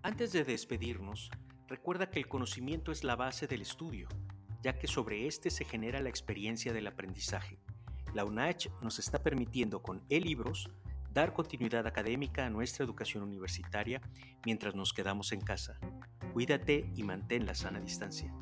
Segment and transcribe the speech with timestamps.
[0.02, 1.30] Antes de despedirnos,
[1.68, 4.08] recuerda que el conocimiento es la base del estudio,
[4.62, 7.58] ya que sobre este se genera la experiencia del aprendizaje.
[8.12, 10.68] La UNACH nos está permitiendo con e-libros
[11.12, 14.00] dar continuidad académica a nuestra educación universitaria
[14.44, 15.78] mientras nos quedamos en casa.
[16.32, 18.32] Cuídate y mantén la sana distancia.